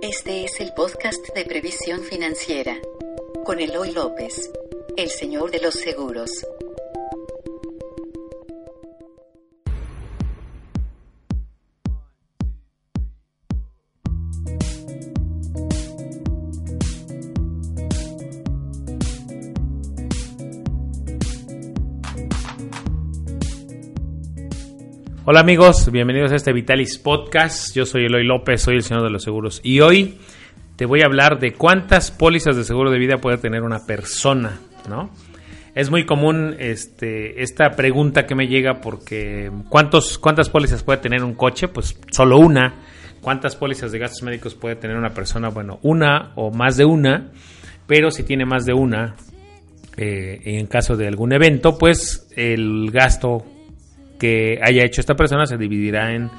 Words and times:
Este 0.00 0.44
es 0.44 0.60
el 0.60 0.72
podcast 0.74 1.34
de 1.34 1.44
previsión 1.44 2.04
financiera 2.04 2.80
con 3.44 3.58
Eloy 3.58 3.90
López, 3.90 4.48
el 4.96 5.10
señor 5.10 5.50
de 5.50 5.60
los 5.60 5.74
seguros. 5.74 6.46
Hola 25.30 25.40
amigos, 25.40 25.92
bienvenidos 25.92 26.32
a 26.32 26.36
este 26.36 26.54
Vitalis 26.54 26.96
Podcast. 26.96 27.76
Yo 27.76 27.84
soy 27.84 28.06
Eloy 28.06 28.24
López, 28.24 28.62
soy 28.62 28.76
el 28.76 28.82
señor 28.82 29.02
de 29.02 29.10
los 29.10 29.22
seguros 29.22 29.60
y 29.62 29.80
hoy 29.80 30.16
te 30.76 30.86
voy 30.86 31.02
a 31.02 31.04
hablar 31.04 31.38
de 31.38 31.52
cuántas 31.52 32.10
pólizas 32.10 32.56
de 32.56 32.64
seguro 32.64 32.90
de 32.90 32.98
vida 32.98 33.18
puede 33.18 33.36
tener 33.36 33.62
una 33.62 33.84
persona, 33.84 34.58
¿no? 34.88 35.10
Es 35.74 35.90
muy 35.90 36.06
común 36.06 36.56
este, 36.58 37.42
esta 37.42 37.72
pregunta 37.72 38.24
que 38.24 38.34
me 38.34 38.46
llega 38.46 38.80
porque 38.80 39.50
¿cuántos, 39.68 40.18
¿cuántas 40.18 40.48
pólizas 40.48 40.82
puede 40.82 41.00
tener 41.00 41.22
un 41.22 41.34
coche? 41.34 41.68
Pues 41.68 42.00
solo 42.10 42.38
una. 42.38 42.76
¿Cuántas 43.20 43.54
pólizas 43.54 43.92
de 43.92 43.98
gastos 43.98 44.22
médicos 44.22 44.54
puede 44.54 44.76
tener 44.76 44.96
una 44.96 45.10
persona? 45.10 45.50
Bueno, 45.50 45.78
una 45.82 46.32
o 46.36 46.50
más 46.50 46.78
de 46.78 46.86
una, 46.86 47.32
pero 47.86 48.10
si 48.10 48.22
tiene 48.22 48.46
más 48.46 48.64
de 48.64 48.72
una, 48.72 49.14
eh, 49.98 50.40
en 50.42 50.66
caso 50.68 50.96
de 50.96 51.06
algún 51.06 51.34
evento, 51.34 51.76
pues 51.76 52.30
el 52.34 52.90
gasto 52.90 53.44
que 54.18 54.58
haya 54.62 54.84
hecho 54.84 55.00
esta 55.00 55.14
persona 55.14 55.46
se 55.46 55.56
dividirá 55.56 56.14
en 56.14 56.30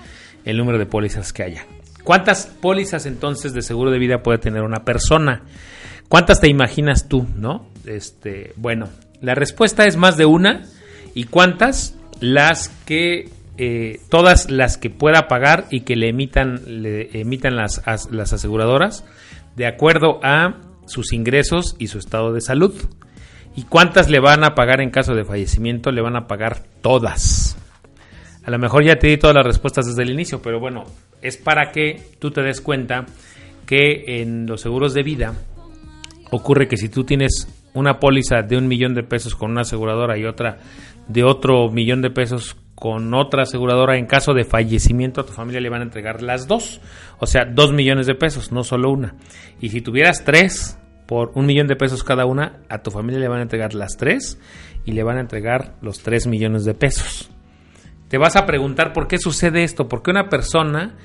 el 0.45 0.58
número 0.58 0.77
de 0.77 0.85
pólizas 0.85 1.33
que 1.33 1.44
haya. 1.44 1.66
¿Cuántas 2.03 2.47
pólizas 2.47 3.05
entonces 3.05 3.53
de 3.53 3.61
seguro 3.61 3.91
de 3.91 3.99
vida 3.99 4.23
puede 4.23 4.39
tener 4.39 4.63
una 4.63 4.83
persona? 4.83 5.44
¿Cuántas 6.08 6.41
te 6.41 6.49
imaginas 6.49 7.08
tú, 7.08 7.27
no? 7.36 7.67
Este, 7.86 8.53
bueno, 8.55 8.89
la 9.21 9.36
respuesta 9.36 9.86
es 9.86 9.95
más 9.95 10.17
de 10.17 10.25
una. 10.25 10.63
¿Y 11.13 11.25
cuántas? 11.25 11.95
Las 12.19 12.69
que 12.86 13.30
eh, 13.58 13.99
todas 14.09 14.49
las 14.49 14.77
que 14.77 14.89
pueda 14.89 15.27
pagar 15.27 15.66
y 15.69 15.81
que 15.81 15.95
le 15.95 16.09
emitan, 16.09 16.81
le 16.81 17.19
emitan 17.19 17.55
las, 17.55 17.81
las 18.09 18.33
aseguradoras 18.33 19.05
de 19.55 19.67
acuerdo 19.67 20.19
a 20.23 20.55
sus 20.86 21.14
ingresos 21.14 21.75
y 21.77 21.88
su 21.88 21.99
estado 21.99 22.33
de 22.33 22.41
salud. 22.41 22.73
¿Y 23.55 23.64
cuántas 23.64 24.09
le 24.09 24.19
van 24.19 24.45
a 24.45 24.55
pagar 24.55 24.80
en 24.80 24.89
caso 24.89 25.14
de 25.14 25.25
fallecimiento? 25.25 25.91
Le 25.91 26.02
van 26.02 26.16
a 26.16 26.27
pagar 26.27 26.64
todas. 26.81 27.58
A 28.50 28.52
lo 28.52 28.58
mejor 28.58 28.83
ya 28.83 28.95
te 28.95 29.05
di 29.05 29.17
todas 29.17 29.36
las 29.36 29.45
respuestas 29.45 29.86
desde 29.86 30.02
el 30.02 30.09
inicio, 30.09 30.42
pero 30.42 30.59
bueno, 30.59 30.83
es 31.22 31.38
para 31.38 31.72
que 31.72 32.02
tú 32.17 32.31
te 32.31 32.42
des 32.42 32.61
cuenta 32.61 33.05
que 33.67 34.23
en 34.23 34.47
los 34.47 34.61
seguros 34.61 34.95
de 34.95 35.03
vida 35.03 35.36
ocurre 36.31 36.67
que 36.67 36.75
si 36.75 36.89
tú 36.89 37.03
tienes 37.03 37.47
una 37.75 38.00
póliza 38.00 38.42
de 38.42 38.58
un 38.58 38.67
millón 38.67 38.95
de 38.95 39.03
pesos 39.03 39.36
con 39.36 39.52
una 39.52 39.61
aseguradora 39.61 40.17
y 40.17 40.26
otra 40.26 40.58
de 41.08 41.23
otro 41.23 41.70
millón 41.70 42.02
de 42.02 42.09
pesos 42.09 42.58
con 42.73 43.14
otra 43.14 43.43
aseguradora, 43.43 43.99
en 43.99 44.08
caso 44.08 44.33
de 44.33 44.45
fallecimiento 44.45 45.21
a 45.21 45.27
tu 45.27 45.32
familia 45.32 45.61
le 45.61 45.70
van 45.70 45.82
a 45.82 45.86
entregar 45.86 46.23
las 46.23 46.48
dos, 46.48 46.82
o 47.20 47.27
sea, 47.27 47.45
dos 47.45 47.71
millones 47.71 48.08
de 48.08 48.15
pesos, 48.15 48.52
no 48.52 48.64
solo 48.64 48.89
una. 48.89 49.14
Y 49.61 49.70
si 49.70 49.82
tuvieras 49.82 50.26
tres 50.26 50.80
por 51.05 51.33
un 51.36 51.45
millón 51.45 51.67
de 51.67 51.76
pesos 51.76 52.04
cada 52.04 52.26
una, 52.26 52.61
a 52.67 52.82
tu 52.82 52.89
familia 52.89 53.20
le 53.20 53.27
van 53.27 53.42
a 53.42 53.43
entregar 53.43 53.76
las 53.76 53.95
tres 53.95 54.39
y 54.86 54.93
le 54.93 55.04
van 55.04 55.17
a 55.17 55.21
entregar 55.21 55.76
los 55.83 55.99
tres 55.99 56.26
millones 56.26 56.65
de 56.65 56.73
pesos. 56.73 57.30
Te 58.09 58.17
vas 58.17 58.36
a 58.36 58.45
preguntar 58.45 58.92
por 58.92 59.08
qué 59.08 59.20
sucede 59.20 59.64
esto, 59.64 59.87
por 59.87 60.02
qué 60.02 60.11
una 60.11 60.30
persona 60.30 60.95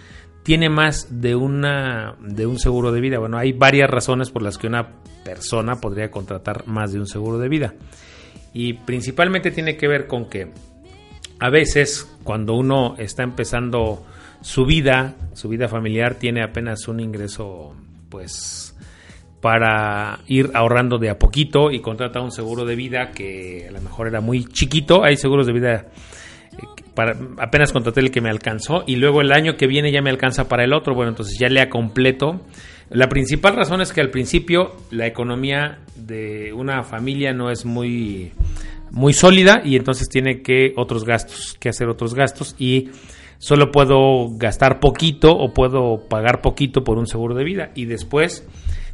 tiene 0.42 0.68
más 0.68 1.20
de 1.20 1.34
una 1.34 2.16
de 2.20 2.46
un 2.46 2.58
seguro 2.58 2.92
de 2.92 3.00
vida. 3.00 3.18
Bueno, 3.18 3.38
hay 3.38 3.52
varias 3.52 3.90
razones 3.90 4.30
por 4.30 4.42
las 4.42 4.58
que 4.58 4.66
una 4.66 4.88
persona 5.24 5.76
podría 5.76 6.10
contratar 6.10 6.66
más 6.66 6.92
de 6.92 7.00
un 7.00 7.06
seguro 7.06 7.38
de 7.38 7.48
vida. 7.48 7.74
Y 8.52 8.74
principalmente 8.74 9.50
tiene 9.50 9.76
que 9.76 9.86
ver 9.86 10.06
con 10.06 10.30
que 10.30 10.52
a 11.40 11.50
veces 11.50 12.10
cuando 12.22 12.54
uno 12.54 12.94
está 12.98 13.22
empezando 13.22 14.04
su 14.40 14.64
vida, 14.64 15.14
su 15.34 15.48
vida 15.48 15.68
familiar 15.68 16.14
tiene 16.14 16.42
apenas 16.42 16.88
un 16.88 17.00
ingreso 17.00 17.74
pues 18.08 18.76
para 19.40 20.20
ir 20.26 20.50
ahorrando 20.54 20.96
de 20.96 21.10
a 21.10 21.18
poquito 21.18 21.70
y 21.70 21.80
contrata 21.80 22.22
un 22.22 22.30
seguro 22.30 22.64
de 22.64 22.76
vida 22.76 23.10
que 23.10 23.66
a 23.68 23.72
lo 23.72 23.80
mejor 23.82 24.06
era 24.08 24.22
muy 24.22 24.44
chiquito. 24.44 25.04
Hay 25.04 25.16
seguros 25.16 25.46
de 25.46 25.52
vida 25.52 25.86
apenas 27.38 27.72
contraté 27.72 28.00
el 28.00 28.10
que 28.10 28.20
me 28.20 28.30
alcanzó 28.30 28.84
y 28.86 28.96
luego 28.96 29.20
el 29.20 29.32
año 29.32 29.56
que 29.56 29.66
viene 29.66 29.92
ya 29.92 30.02
me 30.02 30.10
alcanza 30.10 30.48
para 30.48 30.64
el 30.64 30.72
otro. 30.72 30.94
Bueno, 30.94 31.10
entonces 31.10 31.38
ya 31.38 31.48
le 31.48 31.68
completo. 31.68 32.40
La 32.90 33.08
principal 33.08 33.56
razón 33.56 33.80
es 33.80 33.92
que 33.92 34.00
al 34.00 34.10
principio 34.10 34.76
la 34.90 35.06
economía 35.06 35.78
de 35.96 36.52
una 36.52 36.82
familia 36.82 37.32
no 37.32 37.50
es 37.50 37.64
muy, 37.64 38.32
muy 38.90 39.12
sólida 39.12 39.62
y 39.64 39.76
entonces 39.76 40.08
tiene 40.08 40.42
que 40.42 40.72
otros 40.76 41.04
gastos, 41.04 41.56
que 41.58 41.68
hacer 41.68 41.88
otros 41.88 42.14
gastos 42.14 42.54
y 42.58 42.90
solo 43.38 43.72
puedo 43.72 44.28
gastar 44.36 44.80
poquito 44.80 45.32
o 45.32 45.52
puedo 45.52 46.06
pagar 46.08 46.40
poquito 46.40 46.84
por 46.84 46.98
un 46.98 47.06
seguro 47.06 47.34
de 47.34 47.44
vida 47.44 47.70
y 47.74 47.86
después 47.86 48.46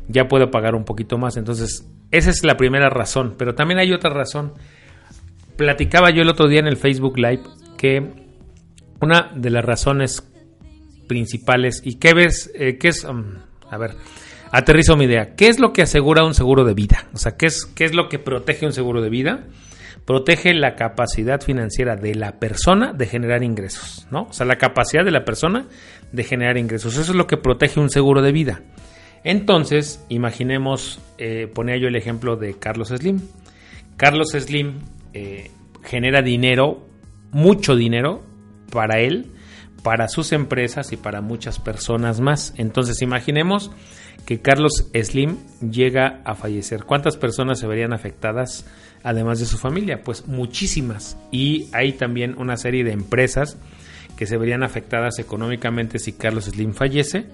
ya 0.08 0.28
puedo 0.28 0.50
pagar 0.50 0.74
un 0.74 0.84
poquito 0.84 1.18
más. 1.18 1.36
Entonces, 1.36 1.86
esa 2.10 2.30
es 2.30 2.44
la 2.44 2.56
primera 2.56 2.88
razón, 2.90 3.34
pero 3.36 3.54
también 3.54 3.78
hay 3.78 3.92
otra 3.92 4.10
razón. 4.10 4.54
Platicaba 5.56 6.10
yo 6.10 6.22
el 6.22 6.28
otro 6.28 6.48
día 6.48 6.60
en 6.60 6.66
el 6.66 6.76
Facebook 6.76 7.18
Live 7.18 7.42
que 7.80 8.02
una 9.00 9.32
de 9.34 9.48
las 9.48 9.64
razones 9.64 10.22
principales 11.08 11.80
y 11.82 11.94
qué 11.94 12.12
ves, 12.12 12.52
eh, 12.54 12.76
qué 12.76 12.88
es, 12.88 13.04
um, 13.04 13.36
a 13.70 13.78
ver, 13.78 13.92
aterrizo 14.52 14.98
mi 14.98 15.06
idea, 15.06 15.34
¿qué 15.34 15.48
es 15.48 15.58
lo 15.58 15.72
que 15.72 15.80
asegura 15.80 16.22
un 16.22 16.34
seguro 16.34 16.66
de 16.66 16.74
vida? 16.74 17.08
O 17.14 17.16
sea, 17.16 17.38
¿qué 17.38 17.46
es, 17.46 17.64
qué 17.64 17.86
es 17.86 17.94
lo 17.94 18.10
que 18.10 18.18
protege 18.18 18.66
un 18.66 18.74
seguro 18.74 19.00
de 19.00 19.08
vida? 19.08 19.46
Protege 20.04 20.52
la 20.52 20.74
capacidad 20.74 21.40
financiera 21.40 21.96
de 21.96 22.14
la 22.14 22.38
persona 22.38 22.92
de 22.92 23.06
generar 23.06 23.42
ingresos, 23.42 24.06
¿no? 24.10 24.24
O 24.24 24.32
sea, 24.34 24.44
la 24.44 24.58
capacidad 24.58 25.02
de 25.02 25.12
la 25.12 25.24
persona 25.24 25.64
de 26.12 26.24
generar 26.24 26.58
ingresos. 26.58 26.98
Eso 26.98 27.12
es 27.12 27.16
lo 27.16 27.26
que 27.26 27.38
protege 27.38 27.80
un 27.80 27.88
seguro 27.88 28.20
de 28.20 28.32
vida. 28.32 28.60
Entonces, 29.24 30.04
imaginemos, 30.10 31.00
eh, 31.16 31.50
ponía 31.54 31.78
yo 31.78 31.88
el 31.88 31.96
ejemplo 31.96 32.36
de 32.36 32.58
Carlos 32.58 32.88
Slim. 32.88 33.22
Carlos 33.96 34.32
Slim 34.32 34.80
eh, 35.14 35.50
genera 35.82 36.20
dinero 36.20 36.89
mucho 37.32 37.76
dinero 37.76 38.22
para 38.70 39.00
él, 39.00 39.32
para 39.82 40.08
sus 40.08 40.32
empresas 40.32 40.92
y 40.92 40.96
para 40.96 41.20
muchas 41.20 41.58
personas 41.58 42.20
más. 42.20 42.54
Entonces 42.56 43.02
imaginemos 43.02 43.70
que 44.26 44.40
Carlos 44.40 44.90
Slim 44.94 45.38
llega 45.60 46.20
a 46.24 46.34
fallecer. 46.34 46.84
¿Cuántas 46.84 47.16
personas 47.16 47.58
se 47.58 47.66
verían 47.66 47.92
afectadas 47.92 48.66
además 49.02 49.40
de 49.40 49.46
su 49.46 49.58
familia? 49.58 50.02
Pues 50.02 50.26
muchísimas. 50.26 51.16
Y 51.30 51.68
hay 51.72 51.92
también 51.92 52.36
una 52.38 52.56
serie 52.56 52.84
de 52.84 52.92
empresas 52.92 53.58
que 54.16 54.26
se 54.26 54.36
verían 54.36 54.62
afectadas 54.62 55.18
económicamente 55.18 55.98
si 55.98 56.12
Carlos 56.12 56.44
Slim 56.44 56.74
fallece 56.74 57.26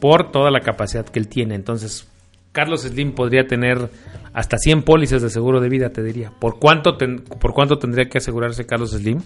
por 0.00 0.32
toda 0.32 0.50
la 0.50 0.60
capacidad 0.60 1.04
que 1.04 1.18
él 1.18 1.28
tiene. 1.28 1.54
Entonces, 1.54 2.08
Carlos 2.52 2.82
Slim 2.82 3.12
podría 3.12 3.46
tener 3.46 3.90
hasta 4.32 4.58
100 4.58 4.82
pólizas 4.82 5.22
de 5.22 5.30
seguro 5.30 5.60
de 5.60 5.68
vida, 5.68 5.90
te 5.90 6.02
diría. 6.02 6.32
¿Por 6.38 6.58
cuánto, 6.58 6.96
¿Por 6.96 7.52
cuánto 7.52 7.78
tendría 7.78 8.08
que 8.08 8.18
asegurarse 8.18 8.66
Carlos 8.66 8.92
Slim? 8.92 9.22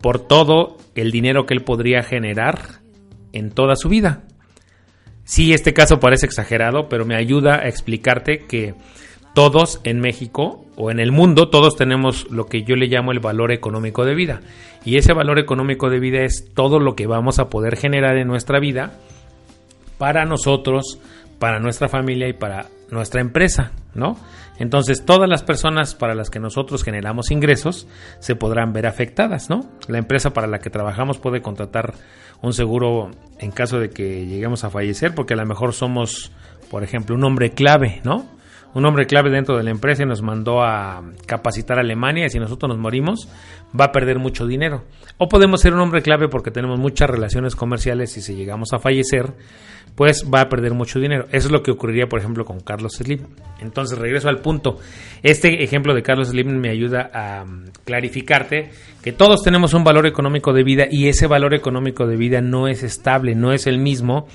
Por 0.00 0.26
todo 0.26 0.76
el 0.94 1.10
dinero 1.10 1.46
que 1.46 1.54
él 1.54 1.62
podría 1.62 2.02
generar 2.02 2.80
en 3.32 3.50
toda 3.50 3.76
su 3.76 3.88
vida. 3.88 4.22
Sí, 5.24 5.52
este 5.52 5.72
caso 5.72 6.00
parece 6.00 6.26
exagerado, 6.26 6.88
pero 6.88 7.04
me 7.04 7.16
ayuda 7.16 7.56
a 7.56 7.68
explicarte 7.68 8.40
que 8.46 8.74
todos 9.34 9.80
en 9.84 10.00
México 10.00 10.64
o 10.76 10.90
en 10.90 11.00
el 11.00 11.12
mundo, 11.12 11.48
todos 11.48 11.76
tenemos 11.76 12.30
lo 12.30 12.46
que 12.46 12.62
yo 12.62 12.76
le 12.76 12.86
llamo 12.86 13.12
el 13.12 13.20
valor 13.20 13.50
económico 13.52 14.04
de 14.04 14.14
vida. 14.14 14.40
Y 14.84 14.96
ese 14.96 15.12
valor 15.12 15.38
económico 15.38 15.90
de 15.90 15.98
vida 15.98 16.22
es 16.22 16.52
todo 16.54 16.78
lo 16.78 16.94
que 16.94 17.06
vamos 17.06 17.38
a 17.38 17.48
poder 17.48 17.76
generar 17.76 18.16
en 18.16 18.28
nuestra 18.28 18.60
vida 18.60 18.98
para 19.98 20.24
nosotros, 20.24 20.98
para 21.38 21.60
nuestra 21.60 21.88
familia 21.88 22.28
y 22.28 22.32
para 22.32 22.66
nuestra 22.90 23.20
empresa, 23.20 23.72
¿no? 23.94 24.16
Entonces, 24.58 25.04
todas 25.04 25.28
las 25.28 25.42
personas 25.42 25.94
para 25.94 26.14
las 26.14 26.30
que 26.30 26.38
nosotros 26.38 26.84
generamos 26.84 27.30
ingresos 27.30 27.88
se 28.20 28.36
podrán 28.36 28.72
ver 28.72 28.86
afectadas, 28.86 29.50
¿no? 29.50 29.68
La 29.88 29.98
empresa 29.98 30.32
para 30.32 30.46
la 30.46 30.60
que 30.60 30.70
trabajamos 30.70 31.18
puede 31.18 31.42
contratar 31.42 31.94
un 32.40 32.52
seguro 32.52 33.10
en 33.38 33.50
caso 33.50 33.80
de 33.80 33.90
que 33.90 34.26
lleguemos 34.26 34.64
a 34.64 34.70
fallecer, 34.70 35.14
porque 35.14 35.34
a 35.34 35.36
lo 35.36 35.46
mejor 35.46 35.72
somos, 35.72 36.30
por 36.70 36.84
ejemplo, 36.84 37.16
un 37.16 37.24
hombre 37.24 37.50
clave, 37.50 38.00
¿no? 38.04 38.26
Un 38.74 38.84
hombre 38.86 39.06
clave 39.06 39.30
dentro 39.30 39.56
de 39.56 39.62
la 39.62 39.70
empresa 39.70 40.02
y 40.02 40.06
nos 40.06 40.22
mandó 40.22 40.62
a 40.62 41.02
capacitar 41.26 41.78
a 41.78 41.82
Alemania 41.82 42.26
y 42.26 42.30
si 42.30 42.38
nosotros 42.38 42.68
nos 42.68 42.78
morimos 42.78 43.28
va 43.78 43.86
a 43.86 43.92
perder 43.92 44.18
mucho 44.18 44.46
dinero. 44.46 44.84
O 45.18 45.28
podemos 45.28 45.60
ser 45.60 45.74
un 45.74 45.80
hombre 45.80 46.02
clave 46.02 46.28
porque 46.28 46.50
tenemos 46.50 46.78
muchas 46.78 47.08
relaciones 47.08 47.54
comerciales 47.54 48.16
y 48.16 48.20
si 48.20 48.34
llegamos 48.34 48.72
a 48.72 48.78
fallecer, 48.78 49.32
pues 49.94 50.24
va 50.32 50.40
a 50.40 50.48
perder 50.48 50.74
mucho 50.74 50.98
dinero. 50.98 51.26
Eso 51.30 51.48
es 51.48 51.52
lo 51.52 51.62
que 51.62 51.70
ocurriría, 51.70 52.06
por 52.06 52.18
ejemplo, 52.18 52.44
con 52.44 52.60
Carlos 52.60 52.94
Slim. 52.94 53.20
Entonces, 53.60 53.98
regreso 53.98 54.28
al 54.28 54.40
punto. 54.40 54.78
Este 55.22 55.62
ejemplo 55.62 55.94
de 55.94 56.02
Carlos 56.02 56.28
Slim 56.28 56.48
me 56.58 56.70
ayuda 56.70 57.10
a 57.14 57.44
clarificarte 57.84 58.70
que 59.02 59.12
todos 59.12 59.42
tenemos 59.42 59.72
un 59.74 59.84
valor 59.84 60.06
económico 60.06 60.52
de 60.52 60.64
vida 60.64 60.86
y 60.90 61.08
ese 61.08 61.26
valor 61.26 61.54
económico 61.54 62.06
de 62.06 62.16
vida 62.16 62.40
no 62.40 62.66
es 62.66 62.82
estable, 62.82 63.34
no 63.34 63.52
es 63.52 63.66
el 63.66 63.78
mismo 63.78 64.26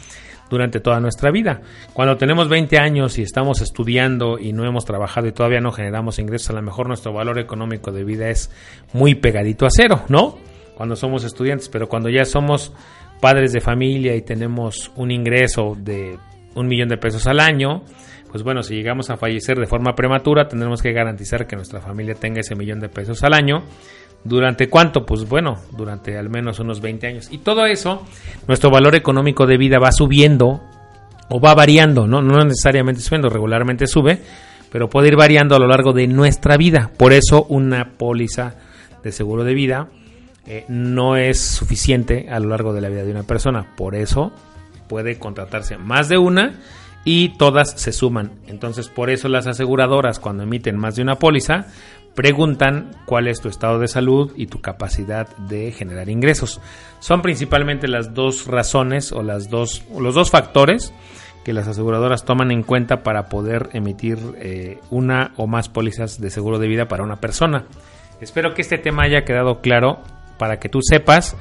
durante 0.49 0.79
toda 0.79 0.99
nuestra 0.99 1.31
vida. 1.31 1.61
Cuando 1.93 2.17
tenemos 2.17 2.49
20 2.49 2.77
años 2.77 3.17
y 3.17 3.21
estamos 3.21 3.61
estudiando 3.61 4.39
y 4.39 4.53
no 4.53 4.65
hemos 4.65 4.85
trabajado 4.85 5.27
y 5.27 5.31
todavía 5.31 5.61
no 5.61 5.71
generamos 5.71 6.19
ingresos, 6.19 6.49
a 6.51 6.53
lo 6.53 6.61
mejor 6.61 6.87
nuestro 6.87 7.13
valor 7.13 7.39
económico 7.39 7.91
de 7.91 8.03
vida 8.03 8.29
es 8.29 8.51
muy 8.93 9.15
pegadito 9.15 9.65
a 9.65 9.69
cero, 9.71 10.03
¿no? 10.09 10.37
Cuando 10.75 10.95
somos 10.95 11.23
estudiantes, 11.23 11.69
pero 11.69 11.89
cuando 11.89 12.09
ya 12.09 12.25
somos 12.25 12.73
padres 13.19 13.51
de 13.51 13.59
familia 13.59 14.15
y 14.15 14.21
tenemos 14.21 14.91
un 14.95 15.11
ingreso 15.11 15.75
de 15.77 16.17
un 16.55 16.67
millón 16.67 16.89
de 16.89 16.97
pesos 16.97 17.27
al 17.27 17.39
año, 17.39 17.83
pues 18.31 18.43
bueno, 18.43 18.61
si 18.61 18.75
llegamos 18.75 19.09
a 19.09 19.17
fallecer 19.17 19.57
de 19.57 19.65
forma 19.65 19.95
prematura, 19.95 20.47
tendremos 20.47 20.81
que 20.81 20.91
garantizar 20.91 21.47
que 21.47 21.55
nuestra 21.55 21.81
familia 21.81 22.13
tenga 22.13 22.41
ese 22.41 22.55
millón 22.55 22.79
de 22.79 22.89
pesos 22.89 23.23
al 23.23 23.33
año. 23.33 23.63
¿Durante 24.23 24.69
cuánto? 24.69 25.05
Pues 25.05 25.27
bueno, 25.27 25.59
durante 25.75 26.17
al 26.17 26.29
menos 26.29 26.59
unos 26.59 26.81
20 26.81 27.07
años. 27.07 27.29
Y 27.31 27.39
todo 27.39 27.65
eso, 27.65 28.05
nuestro 28.47 28.69
valor 28.69 28.95
económico 28.95 29.47
de 29.47 29.57
vida 29.57 29.79
va 29.79 29.91
subiendo 29.91 30.61
o 31.29 31.39
va 31.39 31.55
variando, 31.55 32.05
¿no? 32.05 32.21
No 32.21 32.43
necesariamente 32.43 33.01
subiendo, 33.01 33.29
regularmente 33.29 33.87
sube, 33.87 34.19
pero 34.71 34.89
puede 34.89 35.07
ir 35.07 35.15
variando 35.15 35.55
a 35.55 35.59
lo 35.59 35.67
largo 35.67 35.93
de 35.93 36.07
nuestra 36.07 36.57
vida. 36.57 36.91
Por 36.97 37.13
eso 37.13 37.45
una 37.49 37.93
póliza 37.97 38.55
de 39.03 39.11
seguro 39.11 39.43
de 39.43 39.53
vida 39.53 39.87
eh, 40.45 40.65
no 40.67 41.15
es 41.15 41.39
suficiente 41.39 42.27
a 42.29 42.39
lo 42.39 42.49
largo 42.49 42.73
de 42.73 42.81
la 42.81 42.89
vida 42.89 43.03
de 43.03 43.11
una 43.11 43.23
persona. 43.23 43.75
Por 43.75 43.95
eso 43.95 44.33
puede 44.87 45.17
contratarse 45.17 45.77
más 45.77 46.09
de 46.09 46.17
una 46.17 46.59
y 47.11 47.29
todas 47.29 47.71
se 47.71 47.91
suman. 47.91 48.33
Entonces, 48.45 48.87
por 48.87 49.09
eso 49.09 49.29
las 49.29 49.47
aseguradoras 49.47 50.19
cuando 50.19 50.43
emiten 50.43 50.77
más 50.77 50.95
de 50.95 51.01
una 51.01 51.15
póliza 51.15 51.65
preguntan 52.13 52.91
cuál 53.07 53.27
es 53.27 53.41
tu 53.41 53.49
estado 53.49 53.79
de 53.79 53.87
salud 53.87 54.31
y 54.35 54.45
tu 54.45 54.61
capacidad 54.61 55.27
de 55.37 55.71
generar 55.71 56.07
ingresos. 56.07 56.61
Son 56.99 57.23
principalmente 57.23 57.87
las 57.87 58.13
dos 58.13 58.45
razones 58.45 59.11
o 59.11 59.23
las 59.23 59.49
dos, 59.49 59.83
los 59.99 60.13
dos 60.13 60.29
factores 60.29 60.93
que 61.43 61.51
las 61.51 61.67
aseguradoras 61.67 62.25
toman 62.25 62.51
en 62.51 62.61
cuenta 62.61 63.01
para 63.01 63.27
poder 63.27 63.71
emitir 63.73 64.19
eh, 64.37 64.77
una 64.91 65.31
o 65.35 65.47
más 65.47 65.67
pólizas 65.67 66.21
de 66.21 66.29
seguro 66.29 66.59
de 66.59 66.67
vida 66.67 66.87
para 66.87 67.01
una 67.01 67.19
persona. 67.19 67.65
Espero 68.21 68.53
que 68.53 68.61
este 68.61 68.77
tema 68.77 69.05
haya 69.05 69.25
quedado 69.25 69.61
claro 69.61 70.03
para 70.37 70.59
que 70.59 70.69
tú 70.69 70.81
sepas 70.83 71.35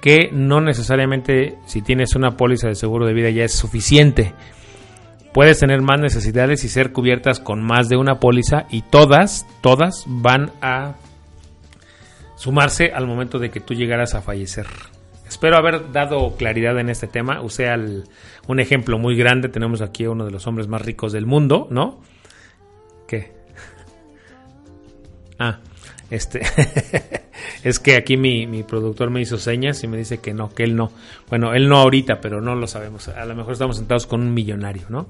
que 0.00 0.30
no 0.32 0.62
necesariamente 0.62 1.58
si 1.66 1.82
tienes 1.82 2.14
una 2.14 2.38
póliza 2.38 2.68
de 2.68 2.74
seguro 2.74 3.04
de 3.04 3.12
vida 3.12 3.28
ya 3.28 3.44
es 3.44 3.52
suficiente. 3.52 4.32
Puedes 5.32 5.60
tener 5.60 5.80
más 5.80 6.00
necesidades 6.00 6.64
y 6.64 6.68
ser 6.68 6.92
cubiertas 6.92 7.38
con 7.38 7.62
más 7.62 7.88
de 7.88 7.96
una 7.96 8.18
póliza 8.18 8.66
y 8.70 8.82
todas, 8.82 9.46
todas 9.60 10.04
van 10.06 10.50
a 10.60 10.96
sumarse 12.34 12.90
al 12.92 13.06
momento 13.06 13.38
de 13.38 13.50
que 13.50 13.60
tú 13.60 13.74
llegaras 13.74 14.14
a 14.14 14.22
fallecer. 14.22 14.66
Espero 15.28 15.56
haber 15.56 15.92
dado 15.92 16.34
claridad 16.36 16.76
en 16.80 16.88
este 16.90 17.06
tema. 17.06 17.40
Usé 17.40 17.68
un 18.48 18.58
ejemplo 18.58 18.98
muy 18.98 19.16
grande. 19.16 19.48
Tenemos 19.48 19.80
aquí 19.80 20.04
a 20.04 20.10
uno 20.10 20.24
de 20.24 20.32
los 20.32 20.48
hombres 20.48 20.66
más 20.66 20.82
ricos 20.82 21.12
del 21.12 21.26
mundo, 21.26 21.68
¿no? 21.70 22.00
¿Qué? 23.06 23.32
Ah, 25.42 25.60
este, 26.10 26.42
es 27.62 27.78
que 27.78 27.96
aquí 27.96 28.16
mi, 28.16 28.46
mi, 28.46 28.62
productor 28.62 29.10
me 29.10 29.20
hizo 29.20 29.36
señas 29.36 29.82
y 29.84 29.88
me 29.88 29.96
dice 29.96 30.18
que 30.18 30.32
no, 30.32 30.50
que 30.50 30.64
él 30.64 30.76
no. 30.76 30.90
Bueno, 31.28 31.54
él 31.54 31.68
no 31.68 31.78
ahorita, 31.78 32.20
pero 32.20 32.40
no 32.40 32.54
lo 32.54 32.66
sabemos. 32.66 33.08
A 33.08 33.24
lo 33.24 33.34
mejor 33.34 33.52
estamos 33.52 33.76
sentados 33.76 34.06
con 34.06 34.20
un 34.22 34.32
millonario, 34.32 34.84
¿no? 34.88 35.08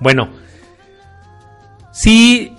Bueno, 0.00 0.28
si 1.92 2.52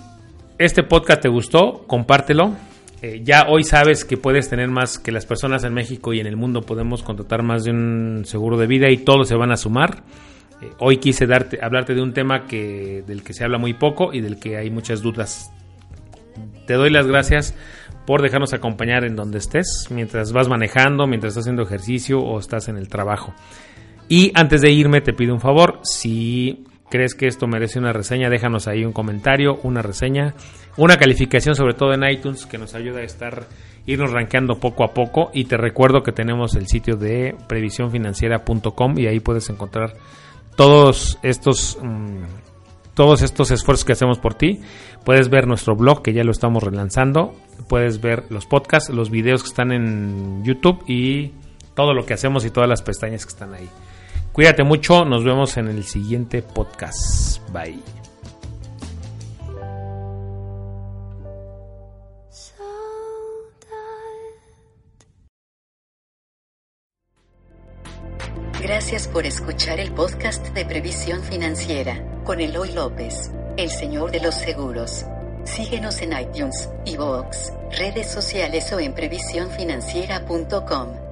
este 0.58 0.82
podcast 0.82 1.22
te 1.22 1.28
gustó, 1.28 1.84
compártelo. 1.86 2.54
Eh, 3.02 3.22
ya 3.24 3.46
hoy 3.48 3.64
sabes 3.64 4.04
que 4.04 4.16
puedes 4.16 4.50
tener 4.50 4.68
más 4.68 4.98
que 4.98 5.12
las 5.12 5.24
personas 5.24 5.64
en 5.64 5.72
México 5.72 6.12
y 6.12 6.20
en 6.20 6.26
el 6.26 6.36
mundo 6.36 6.62
podemos 6.62 7.02
contratar 7.02 7.42
más 7.42 7.64
de 7.64 7.70
un 7.70 8.22
seguro 8.26 8.58
de 8.58 8.66
vida 8.66 8.90
y 8.90 8.98
todos 8.98 9.28
se 9.28 9.36
van 9.36 9.52
a 9.52 9.56
sumar. 9.56 10.02
Eh, 10.60 10.70
hoy 10.78 10.98
quise 10.98 11.26
darte, 11.26 11.58
hablarte 11.62 11.94
de 11.94 12.02
un 12.02 12.12
tema 12.12 12.46
que, 12.46 13.02
del 13.06 13.22
que 13.22 13.32
se 13.32 13.44
habla 13.44 13.56
muy 13.56 13.72
poco 13.72 14.12
y 14.12 14.20
del 14.20 14.38
que 14.38 14.58
hay 14.58 14.70
muchas 14.70 15.00
dudas 15.00 15.50
te 16.70 16.74
doy 16.74 16.90
las 16.90 17.08
gracias 17.08 17.54
por 18.06 18.22
dejarnos 18.22 18.52
acompañar 18.52 19.04
en 19.04 19.16
donde 19.16 19.38
estés, 19.38 19.86
mientras 19.90 20.32
vas 20.32 20.48
manejando, 20.48 21.06
mientras 21.06 21.32
estás 21.32 21.44
haciendo 21.44 21.62
ejercicio 21.62 22.20
o 22.20 22.38
estás 22.38 22.68
en 22.68 22.76
el 22.76 22.88
trabajo. 22.88 23.34
Y 24.08 24.32
antes 24.34 24.60
de 24.62 24.72
irme 24.72 25.00
te 25.00 25.12
pido 25.12 25.34
un 25.34 25.40
favor, 25.40 25.80
si 25.82 26.64
crees 26.90 27.14
que 27.14 27.26
esto 27.26 27.46
merece 27.46 27.78
una 27.78 27.92
reseña, 27.92 28.28
déjanos 28.28 28.66
ahí 28.66 28.84
un 28.84 28.92
comentario, 28.92 29.60
una 29.62 29.82
reseña, 29.82 30.34
una 30.76 30.96
calificación 30.96 31.54
sobre 31.54 31.74
todo 31.74 31.94
en 31.94 32.04
iTunes 32.04 32.46
que 32.46 32.58
nos 32.58 32.74
ayuda 32.74 33.00
a 33.00 33.04
estar 33.04 33.46
irnos 33.86 34.12
rankeando 34.12 34.58
poco 34.58 34.84
a 34.84 34.92
poco 34.92 35.30
y 35.32 35.44
te 35.44 35.56
recuerdo 35.56 36.02
que 36.02 36.12
tenemos 36.12 36.54
el 36.54 36.66
sitio 36.66 36.96
de 36.96 37.36
previsiónfinanciera.com 37.48 38.98
y 38.98 39.06
ahí 39.06 39.20
puedes 39.20 39.48
encontrar 39.50 39.94
todos 40.56 41.18
estos 41.22 41.78
mm, 41.80 42.24
todos 43.00 43.22
estos 43.22 43.50
esfuerzos 43.50 43.86
que 43.86 43.92
hacemos 43.92 44.18
por 44.18 44.34
ti. 44.34 44.60
Puedes 45.06 45.30
ver 45.30 45.46
nuestro 45.46 45.74
blog 45.74 46.02
que 46.02 46.12
ya 46.12 46.22
lo 46.22 46.32
estamos 46.32 46.62
relanzando. 46.62 47.34
Puedes 47.66 48.02
ver 48.02 48.24
los 48.28 48.44
podcasts, 48.44 48.90
los 48.90 49.08
videos 49.08 49.42
que 49.42 49.48
están 49.48 49.72
en 49.72 50.44
YouTube 50.44 50.84
y 50.86 51.32
todo 51.74 51.94
lo 51.94 52.04
que 52.04 52.12
hacemos 52.12 52.44
y 52.44 52.50
todas 52.50 52.68
las 52.68 52.82
pestañas 52.82 53.24
que 53.24 53.30
están 53.30 53.54
ahí. 53.54 53.70
Cuídate 54.32 54.64
mucho, 54.64 55.06
nos 55.06 55.24
vemos 55.24 55.56
en 55.56 55.68
el 55.68 55.84
siguiente 55.84 56.42
podcast. 56.42 57.40
Bye. 57.50 57.78
Gracias 68.60 69.08
por 69.08 69.24
escuchar 69.24 69.80
el 69.80 69.90
podcast 69.92 70.48
de 70.48 70.66
Previsión 70.66 71.22
Financiera 71.22 72.09
con 72.24 72.40
Eloy 72.40 72.72
López, 72.72 73.30
el 73.56 73.70
señor 73.70 74.10
de 74.10 74.18
los 74.20 74.34
seguros. 74.34 75.06
Síguenos 75.44 76.02
en 76.02 76.18
iTunes, 76.18 76.68
iVoox, 76.84 77.52
redes 77.78 78.10
sociales 78.10 78.72
o 78.72 78.80
en 78.80 78.94
previsiónfinanciera.com. 78.94 81.09